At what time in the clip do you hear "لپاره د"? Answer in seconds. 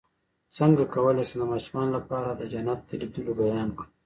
1.97-2.41